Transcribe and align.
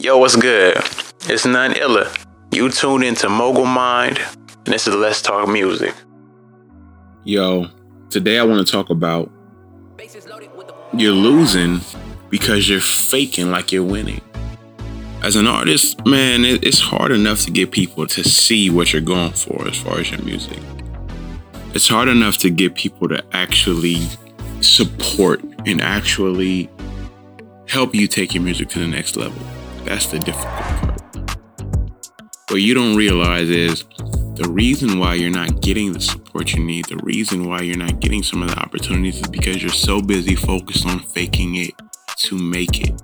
Yo, 0.00 0.16
what's 0.16 0.34
good? 0.34 0.78
It's 1.28 1.44
none. 1.44 1.74
You 2.52 2.70
tuned 2.70 3.04
into 3.04 3.28
Mogul 3.28 3.66
Mined, 3.66 4.18
and 4.64 4.72
this 4.72 4.88
is 4.88 4.94
Let's 4.94 5.20
Talk 5.20 5.46
Musiq. 5.46 5.94
Yo, 7.24 7.66
today 8.08 8.38
I 8.38 8.44
want 8.44 8.66
to 8.66 8.72
talk 8.72 8.88
about 8.88 9.30
you're 10.94 11.12
losing 11.12 11.80
because 12.30 12.66
you're 12.66 12.80
faking 12.80 13.50
like 13.50 13.72
you're 13.72 13.84
winning. 13.84 14.22
As 15.22 15.36
an 15.36 15.46
artist, 15.46 16.02
man, 16.06 16.46
it's 16.46 16.80
hard 16.80 17.12
enough 17.12 17.42
to 17.42 17.50
get 17.50 17.70
people 17.70 18.06
to 18.06 18.24
see 18.24 18.70
what 18.70 18.94
you're 18.94 19.02
going 19.02 19.32
for 19.32 19.68
as 19.68 19.76
far 19.76 19.98
as 19.98 20.10
your 20.10 20.22
music. 20.22 20.56
It's 21.74 21.88
hard 21.88 22.08
enough 22.08 22.38
to 22.38 22.48
get 22.48 22.74
people 22.74 23.06
to 23.08 23.22
actually 23.32 24.00
support 24.62 25.42
and 25.66 25.82
actually 25.82 26.70
help 27.68 27.94
you 27.94 28.08
take 28.08 28.32
your 28.32 28.42
music 28.42 28.70
to 28.70 28.78
the 28.78 28.86
next 28.86 29.18
level. 29.18 29.36
That's 29.84 30.06
the 30.06 30.18
difficult 30.18 30.46
part. 30.46 31.00
What 32.50 32.60
you 32.60 32.74
don't 32.74 32.96
realize 32.96 33.48
is 33.48 33.84
the 34.34 34.48
reason 34.50 34.98
why 34.98 35.14
you're 35.14 35.30
not 35.30 35.60
getting 35.60 35.92
the 35.92 36.00
support 36.00 36.52
you 36.52 36.64
need, 36.64 36.86
the 36.86 36.96
reason 36.98 37.48
why 37.48 37.60
you're 37.60 37.76
not 37.76 38.00
getting 38.00 38.22
some 38.22 38.42
of 38.42 38.48
the 38.48 38.58
opportunities 38.58 39.20
is 39.20 39.28
because 39.28 39.62
you're 39.62 39.70
so 39.70 40.00
busy 40.00 40.34
focused 40.34 40.86
on 40.86 40.98
faking 40.98 41.56
it 41.56 41.70
to 42.16 42.36
make 42.36 42.80
it. 42.80 43.00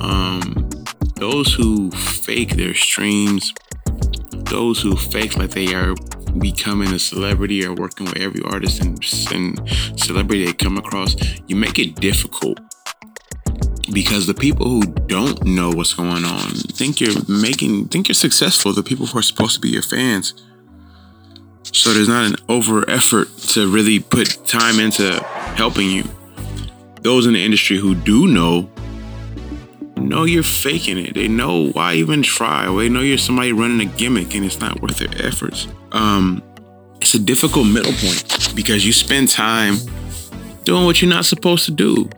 Um, 0.00 0.70
those 1.16 1.52
who 1.52 1.90
fake 1.90 2.56
their 2.56 2.74
streams, 2.74 3.52
those 4.32 4.80
who 4.80 4.96
fake 4.96 5.36
like 5.36 5.50
they 5.50 5.74
are 5.74 5.94
becoming 6.38 6.92
a 6.92 6.98
celebrity 6.98 7.64
or 7.66 7.74
working 7.74 8.06
with 8.06 8.18
every 8.18 8.42
artist 8.42 8.80
and, 8.80 9.04
and 9.32 10.00
celebrity 10.00 10.46
they 10.46 10.52
come 10.52 10.78
across, 10.78 11.16
you 11.46 11.56
make 11.56 11.78
it 11.78 11.96
difficult 11.96 12.60
because 13.92 14.26
the 14.26 14.34
people 14.34 14.68
who 14.68 14.82
don't 14.82 15.44
know 15.44 15.70
what's 15.70 15.94
going 15.94 16.24
on 16.24 16.50
think 16.50 17.00
you're 17.00 17.14
making 17.28 17.88
think 17.88 18.08
you're 18.08 18.14
successful 18.14 18.72
the 18.72 18.82
people 18.82 19.06
who 19.06 19.18
are 19.18 19.22
supposed 19.22 19.54
to 19.54 19.60
be 19.60 19.68
your 19.68 19.82
fans. 19.82 20.34
So 21.64 21.92
there's 21.92 22.08
not 22.08 22.24
an 22.24 22.36
over 22.48 22.88
effort 22.88 23.36
to 23.48 23.70
really 23.70 24.00
put 24.00 24.46
time 24.46 24.80
into 24.80 25.22
helping 25.56 25.90
you. 25.90 26.04
Those 27.02 27.26
in 27.26 27.34
the 27.34 27.44
industry 27.44 27.78
who 27.78 27.94
do 27.94 28.26
know 28.26 28.70
know 29.96 30.24
you're 30.24 30.42
faking 30.42 30.98
it. 30.98 31.14
They 31.14 31.28
know 31.28 31.68
why 31.70 31.94
even 31.94 32.22
try. 32.22 32.66
They 32.66 32.88
know 32.88 33.00
you're 33.00 33.18
somebody 33.18 33.52
running 33.52 33.86
a 33.86 33.90
gimmick 33.96 34.34
and 34.34 34.44
it's 34.44 34.60
not 34.60 34.80
worth 34.80 34.98
their 34.98 35.26
efforts. 35.26 35.68
Um 35.92 36.42
it's 37.00 37.14
a 37.14 37.18
difficult 37.18 37.66
middle 37.66 37.92
point 37.92 38.54
because 38.54 38.84
you 38.84 38.92
spend 38.92 39.28
time 39.28 39.76
doing 40.64 40.84
what 40.84 41.00
you're 41.00 41.10
not 41.10 41.24
supposed 41.24 41.64
to 41.64 41.70
do 41.70 42.10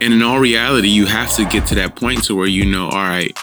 and 0.00 0.14
in 0.14 0.22
all 0.22 0.38
reality, 0.38 0.88
you 0.88 1.06
have 1.06 1.32
to 1.34 1.44
get 1.44 1.66
to 1.66 1.74
that 1.76 1.96
point 1.96 2.24
to 2.24 2.36
where 2.36 2.46
you 2.46 2.64
know, 2.64 2.88
all 2.88 2.98
right, 2.98 3.36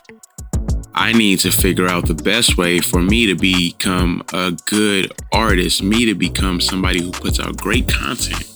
I 0.93 1.11
need 1.11 1.39
to 1.39 1.51
figure 1.51 1.87
out 1.87 2.07
the 2.07 2.13
best 2.13 2.57
way 2.57 2.79
for 2.79 3.01
me 3.01 3.27
to 3.27 3.35
become 3.35 4.23
a 4.33 4.51
good 4.65 5.11
artist, 5.33 5.83
me 5.83 6.05
to 6.05 6.15
become 6.15 6.61
somebody 6.61 7.01
who 7.01 7.11
puts 7.11 7.39
out 7.39 7.57
great 7.57 7.89
content. 7.89 8.49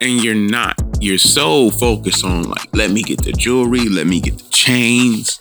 And 0.00 0.24
you're 0.24 0.34
not. 0.34 0.80
You're 1.00 1.18
so 1.18 1.70
focused 1.70 2.24
on 2.24 2.44
like, 2.44 2.74
let 2.74 2.90
me 2.90 3.02
get 3.02 3.22
the 3.22 3.32
jewelry, 3.32 3.88
let 3.90 4.06
me 4.06 4.20
get 4.20 4.38
the 4.38 4.48
chains, 4.48 5.38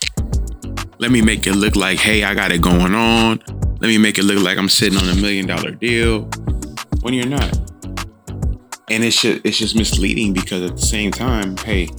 let 0.98 1.12
me 1.12 1.22
make 1.22 1.48
it 1.48 1.54
look 1.54 1.78
like, 1.78 2.00
hey, 2.00 2.26
I 2.26 2.34
got 2.34 2.52
it 2.52 2.62
going 2.62 2.94
on. 2.94 3.42
Let 3.80 3.88
me 3.88 3.98
make 3.98 4.18
it 4.18 4.26
look 4.26 4.44
like 4.44 4.58
I'm 4.58 4.68
sitting 4.68 5.00
on 5.00 5.08
a 5.08 5.16
million 5.16 5.48
dollar 5.48 5.72
deal 5.72 6.24
when 7.02 7.14
you're 7.14 7.26
not 7.26 7.69
and 8.90 9.04
it's 9.04 9.22
just 9.22 9.42
it's 9.46 9.58
just 9.58 9.76
misleading 9.76 10.34
because 10.34 10.64
at 10.64 10.76
the 10.76 10.82
same 10.82 11.12
time, 11.12 11.58
hey, 11.58 11.90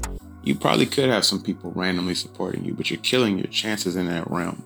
you 0.43 0.55
probably 0.55 0.87
could 0.87 1.09
have 1.09 1.25
some 1.25 1.43
people 1.43 1.71
randomly 1.73 2.15
supporting 2.15 2.65
you, 2.65 2.75
but 2.75 2.91
you're 2.91 3.01
killing 3.01 3.39
your 3.39 3.47
chances 3.49 3.97
in 3.97 4.07
that 4.09 4.31
realm. 4.31 4.63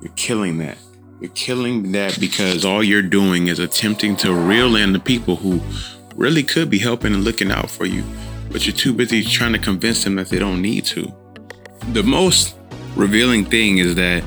You're 0.00 0.12
killing 0.16 0.58
that. 0.58 0.78
You're 1.20 1.30
killing 1.30 1.92
that 1.92 2.18
because 2.18 2.64
all 2.64 2.82
you're 2.82 3.02
doing 3.02 3.46
is 3.46 3.60
attempting 3.60 4.16
to 4.16 4.34
reel 4.34 4.74
in 4.76 4.92
the 4.92 4.98
people 4.98 5.36
who 5.36 5.60
really 6.16 6.42
could 6.42 6.68
be 6.68 6.78
helping 6.78 7.14
and 7.14 7.24
looking 7.24 7.50
out 7.50 7.70
for 7.70 7.86
you, 7.86 8.02
but 8.50 8.66
you're 8.66 8.74
too 8.74 8.92
busy 8.92 9.22
trying 9.22 9.52
to 9.52 9.58
convince 9.58 10.02
them 10.04 10.16
that 10.16 10.28
they 10.28 10.38
don't 10.38 10.60
need 10.60 10.84
to. 10.86 11.12
The 11.92 12.02
most 12.02 12.56
revealing 12.96 13.44
thing 13.44 13.78
is 13.78 13.94
that 13.94 14.24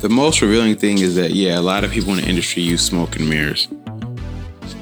the 0.00 0.08
most 0.08 0.40
revealing 0.40 0.76
thing 0.76 0.98
is 0.98 1.16
that 1.16 1.32
yeah, 1.32 1.58
a 1.58 1.60
lot 1.60 1.82
of 1.82 1.90
people 1.90 2.12
in 2.12 2.18
the 2.18 2.28
industry 2.28 2.62
use 2.62 2.86
smoke 2.86 3.16
and 3.16 3.28
mirrors 3.28 3.66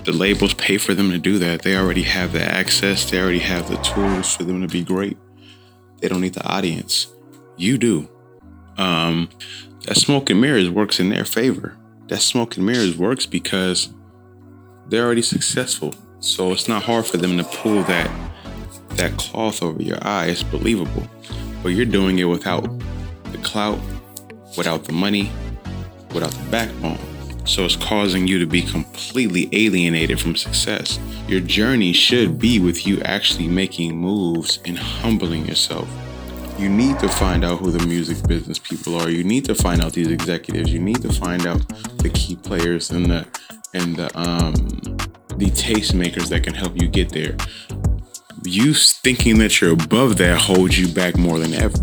the 0.05 0.13
labels 0.13 0.55
pay 0.55 0.79
for 0.79 0.95
them 0.95 1.11
to 1.11 1.19
do 1.19 1.39
that. 1.39 1.63
They 1.63 1.77
already 1.77 2.03
have 2.03 2.33
the 2.33 2.43
access, 2.43 3.11
they 3.11 3.21
already 3.21 3.41
have 3.41 3.69
the 3.69 3.77
tools 3.79 4.35
for 4.35 4.45
them 4.45 4.61
to 4.63 4.69
be 4.69 4.83
great. 4.83 5.17
They 6.01 6.09
don't 6.09 6.21
need 6.21 6.35
the 6.35 6.47
audience. 6.47 7.09
You 7.57 7.79
do. 7.79 8.09
Um, 8.77 9.31
that 9.87 9.97
smoke 9.97 10.31
and 10.31 10.41
mirrors 10.41 10.69
works 10.69 11.01
in 11.01 11.09
their 11.09 11.25
favor. 11.25 11.77
That 12.09 12.21
smoke 12.21 12.57
and 12.57 12.67
mirrors 12.67 12.97
works 12.97 13.27
because 13.27 13.89
they're 14.89 15.05
already 15.05 15.23
successful. 15.23 15.95
So 16.21 16.53
it's 16.53 16.69
not 16.69 16.83
hard 16.85 17.07
for 17.07 17.17
them 17.17 17.37
to 17.39 17.45
pull 17.45 17.83
that 17.85 18.11
that 18.91 19.17
cloth 19.19 19.63
over 19.63 19.83
your 19.83 19.99
eye. 20.03 20.27
It's 20.27 20.43
believable. 20.43 21.03
But 21.63 21.71
you're 21.71 21.87
doing 21.87 22.19
it 22.19 22.25
without 22.25 22.63
the 23.33 23.39
clout, 23.39 23.79
without 24.57 24.85
the 24.85 24.93
money, 24.93 25.31
without 26.15 26.31
the 26.31 26.51
backbone. 26.51 26.99
So 27.47 27.65
it's 27.65 27.77
causing 27.77 28.27
you 28.27 28.41
to 28.41 28.47
be 28.47 28.61
completely 28.61 29.49
alienated 29.53 30.21
from 30.21 30.35
success. 30.35 30.99
Your 31.29 31.41
journey 31.41 31.93
should 31.93 32.39
be 32.39 32.59
with 32.59 32.87
you 32.87 33.01
actually 33.03 33.47
making 33.47 33.97
moves 33.97 34.59
and 34.65 34.77
humbling 34.77 35.47
yourself. 35.47 35.89
You 36.59 36.69
need 36.69 36.99
to 37.01 37.09
find 37.09 37.45
out 37.45 37.61
who 37.61 37.71
the 37.71 37.87
music 37.87 38.27
business 38.27 38.59
people 38.59 38.97
are. 38.97 39.11
You 39.11 39.23
need 39.23 39.45
to 39.45 39.55
find 39.55 39.81
out 39.81 39.93
these 39.93 40.09
executives. 40.09 40.73
You 40.73 40.81
need 40.81 41.03
to 41.03 41.13
find 41.13 41.47
out 41.47 41.69
the 41.99 42.11
key 42.11 42.35
players 42.35 42.91
and 42.91 43.07
the 43.07 43.27
and 43.75 43.95
the 43.95 44.19
um 44.19 44.55
the 45.37 45.51
tastemakers 45.51 46.29
that 46.31 46.43
can 46.43 46.55
help 46.55 46.81
you 46.81 46.89
get 46.89 47.11
there. 47.11 47.37
You 48.43 48.75
thinking 48.75 49.39
that 49.39 49.61
you're 49.61 49.73
above 49.73 50.17
that 50.19 50.39
holds 50.39 50.79
you 50.79 50.89
back 50.89 51.17
more 51.17 51.39
than 51.39 51.55
ever. 51.55 51.79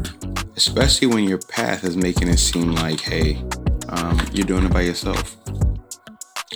Especially 0.55 1.07
when 1.07 1.23
your 1.23 1.39
path 1.39 1.83
is 1.83 1.95
making 1.95 2.27
it 2.27 2.37
seem 2.37 2.71
like, 2.73 2.99
hey, 2.99 3.43
um, 3.89 4.19
you're 4.33 4.45
doing 4.45 4.65
it 4.65 4.73
by 4.73 4.81
yourself. 4.81 5.37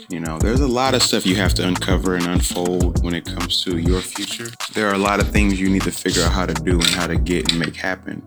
You 0.09 0.21
know, 0.21 0.39
there's 0.39 0.61
a 0.61 0.67
lot 0.67 0.93
of 0.93 1.03
stuff 1.03 1.25
you 1.25 1.35
have 1.35 1.53
to 1.55 1.67
uncover 1.67 2.15
and 2.15 2.25
unfold 2.25 3.03
when 3.03 3.13
it 3.13 3.25
comes 3.25 3.61
to 3.65 3.77
your 3.77 3.99
future. 3.99 4.47
There 4.73 4.87
are 4.87 4.93
a 4.93 4.97
lot 4.97 5.19
of 5.19 5.27
things 5.27 5.59
you 5.59 5.69
need 5.69 5.81
to 5.81 5.91
figure 5.91 6.23
out 6.23 6.31
how 6.31 6.45
to 6.45 6.53
do 6.53 6.75
and 6.75 6.85
how 6.85 7.07
to 7.07 7.17
get 7.17 7.51
and 7.51 7.59
make 7.59 7.75
happen. 7.75 8.21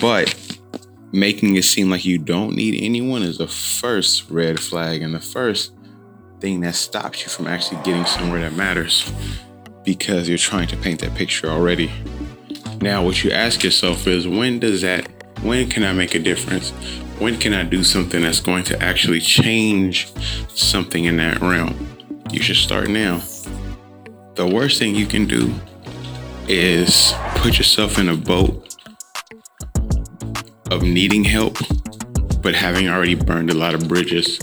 But 0.00 0.32
making 1.10 1.56
it 1.56 1.64
seem 1.64 1.90
like 1.90 2.04
you 2.04 2.18
don't 2.18 2.54
need 2.54 2.80
anyone 2.80 3.22
is 3.22 3.38
the 3.38 3.48
first 3.48 4.30
red 4.30 4.60
flag 4.60 5.02
and 5.02 5.12
the 5.12 5.20
first 5.20 5.72
thing 6.38 6.60
that 6.60 6.76
stops 6.76 7.22
you 7.22 7.30
from 7.30 7.48
actually 7.48 7.82
getting 7.82 8.04
somewhere 8.04 8.40
that 8.40 8.52
matters 8.52 9.12
because 9.84 10.28
you're 10.28 10.38
trying 10.38 10.68
to 10.68 10.76
paint 10.76 11.00
that 11.00 11.16
picture 11.16 11.48
already. 11.48 11.90
Now, 12.80 13.04
what 13.04 13.24
you 13.24 13.32
ask 13.32 13.64
yourself 13.64 14.06
is 14.06 14.28
when 14.28 14.60
does 14.60 14.82
that, 14.82 15.08
when 15.42 15.68
can 15.68 15.82
I 15.82 15.92
make 15.92 16.14
a 16.14 16.20
difference? 16.20 16.72
When 17.18 17.38
can 17.38 17.52
I 17.52 17.62
do 17.62 17.84
something 17.84 18.22
that's 18.22 18.40
going 18.40 18.64
to 18.64 18.82
actually 18.82 19.20
change 19.20 20.12
something 20.48 21.04
in 21.04 21.16
that 21.18 21.40
realm? 21.40 21.96
You 22.30 22.42
should 22.42 22.56
start 22.56 22.88
now. 22.88 23.20
The 24.34 24.46
worst 24.46 24.78
thing 24.78 24.94
you 24.94 25.06
can 25.06 25.26
do 25.26 25.54
is 26.48 27.12
put 27.36 27.58
yourself 27.58 27.98
in 27.98 28.08
a 28.08 28.16
boat 28.16 28.76
of 30.70 30.82
needing 30.82 31.24
help, 31.24 31.58
but 32.40 32.54
having 32.54 32.88
already 32.88 33.14
burned 33.14 33.50
a 33.50 33.54
lot 33.54 33.74
of 33.74 33.88
bridges. 33.88 34.40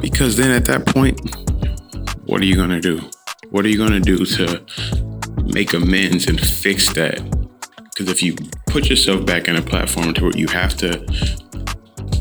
Because 0.00 0.36
then 0.36 0.50
at 0.50 0.66
that 0.66 0.86
point, 0.86 1.18
what 2.26 2.40
are 2.40 2.44
you 2.44 2.56
going 2.56 2.70
to 2.70 2.80
do? 2.80 3.00
What 3.50 3.64
are 3.64 3.68
you 3.68 3.78
going 3.78 3.92
to 3.92 4.00
do 4.00 4.24
to 4.26 4.64
make 5.44 5.72
amends 5.72 6.26
and 6.26 6.38
fix 6.38 6.92
that? 6.92 7.22
Because 7.84 8.08
if 8.10 8.22
you 8.22 8.36
put 8.66 8.90
yourself 8.90 9.24
back 9.24 9.48
in 9.48 9.56
a 9.56 9.62
platform 9.62 10.12
to 10.14 10.24
where 10.24 10.36
you 10.36 10.48
have 10.48 10.76
to 10.78 11.04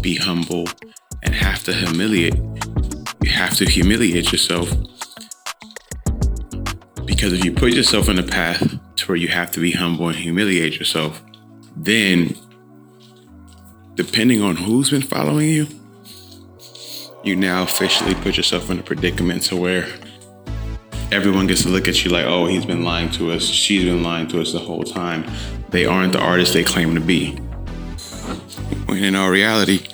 be 0.04 0.16
humble 0.16 0.68
and 1.24 1.34
have 1.34 1.64
to 1.64 1.74
humiliate. 1.74 2.36
You 3.24 3.32
have 3.32 3.56
to 3.56 3.66
humiliate 3.66 4.34
yourself. 4.34 4.70
Because 7.06 7.32
if 7.32 7.46
you 7.46 7.54
put 7.54 7.74
yourself 7.74 8.10
in 8.10 8.20
a 8.20 8.24
path 8.24 8.78
to 8.98 9.08
where 9.08 9.16
you 9.16 9.30
have 9.30 9.50
to 9.52 9.62
be 9.62 9.72
humble 9.72 10.10
and 10.10 10.18
humiliate 10.18 10.78
yourself, 10.78 11.24
then 11.76 12.36
depending 13.96 14.42
on 14.42 14.58
who's 14.58 14.90
been 14.90 15.02
following 15.02 15.48
you, 15.48 15.68
you 17.24 17.38
now 17.38 17.64
officially 17.64 18.14
put 18.16 18.36
yourself 18.36 18.70
in 18.70 18.80
a 18.80 18.84
predicament 18.84 19.44
to 19.44 19.56
where 19.56 19.88
everyone 21.14 21.48
gets 21.48 21.64
to 21.64 21.70
look 21.70 21.88
at 21.88 22.04
you 22.04 22.12
like, 22.12 22.26
oh, 22.26 22.46
he's 22.46 22.66
been 22.66 22.84
lying 22.84 23.10
to 23.12 23.32
us, 23.32 23.44
she's 23.46 23.86
been 23.86 24.04
lying 24.04 24.28
to 24.28 24.42
us 24.42 24.52
the 24.52 24.60
whole 24.60 24.84
time. 24.84 25.26
They 25.70 25.86
aren't 25.86 26.12
the 26.12 26.20
artists 26.20 26.54
they 26.54 26.66
claim 26.66 26.94
to 26.94 27.02
be. 27.02 27.40
When 28.86 29.04
in 29.04 29.16
all 29.16 29.30
reality, 29.30 29.88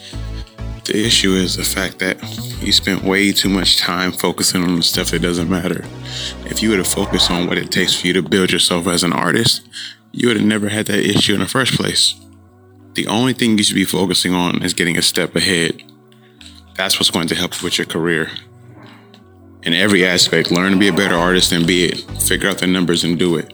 the 0.86 1.06
issue 1.06 1.34
is 1.34 1.56
the 1.56 1.64
fact 1.64 2.00
that 2.00 2.18
you 2.62 2.72
spent 2.72 3.04
way 3.04 3.32
too 3.32 3.50
much 3.50 3.78
time 3.78 4.12
focusing 4.12 4.64
on 4.64 4.78
the 4.78 4.84
stuff 4.84 5.12
that 5.12 5.22
doesn't 5.22 5.50
matter. 5.50 5.86
If 6.46 6.62
you 6.64 6.70
would 6.70 6.80
have 6.80 6.88
focused 6.88 7.30
on 7.30 7.48
what 7.48 7.58
it 7.58 7.72
takes 7.72 7.94
for 8.00 8.08
you 8.08 8.14
to 8.14 8.22
build 8.22 8.52
yourself 8.52 8.88
as 8.88 9.04
an 9.04 9.14
artist, 9.14 9.62
you 10.12 10.28
would 10.28 10.38
have 10.38 10.46
never 10.46 10.70
had 10.70 10.88
that 10.88 11.06
issue 11.06 11.34
in 11.34 11.40
the 11.40 11.48
first 11.48 11.74
place. 11.74 12.16
the 12.96 13.08
only 13.08 13.34
thing 13.34 13.58
you 13.58 13.64
should 13.64 13.76
be 13.76 13.86
focusing 13.86 14.34
on 14.34 14.62
is 14.64 14.74
getting 14.74 14.98
a 14.98 15.02
step 15.02 15.36
ahead. 15.36 15.82
That's 16.76 17.00
what's 17.00 17.12
going 17.12 17.28
to 17.28 17.36
help 17.36 17.62
with 17.62 17.78
your 17.78 17.86
career. 17.86 18.32
In 19.64 19.74
every 19.74 20.06
aspect, 20.06 20.52
learn 20.52 20.72
to 20.72 20.78
be 20.78 20.88
a 20.88 20.94
better 20.94 21.16
artist 21.16 21.52
and 21.52 21.68
be 21.68 21.86
it. 21.86 22.00
Figure 22.22 22.50
out 22.50 22.58
the 22.58 22.68
numbers 22.68 23.04
and 23.04 23.20
do 23.20 23.38
it. 23.38 23.54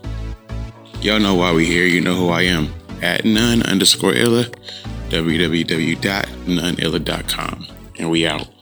Y'all 1.02 1.20
know 1.20 1.36
why 1.36 1.52
we 1.52 1.66
here. 1.66 1.86
You 1.86 2.02
know 2.02 2.16
who 2.16 2.30
I 2.30 2.44
am. 2.44 2.74
At 3.02 3.26
none 3.26 3.62
underscore 3.64 4.14
illa, 4.14 4.46
www.noneilla.com. 5.10 7.68
And 7.98 8.12
we 8.12 8.28
out. 8.28 8.55